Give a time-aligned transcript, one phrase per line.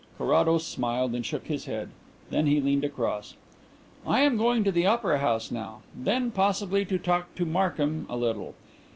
[0.17, 1.89] Carrados smiled and shook his head.
[2.31, 3.35] Then he leaned across.
[4.03, 8.17] "I am going to the opera house now; then, possibly, to talk to Markham a
[8.17, 8.55] little.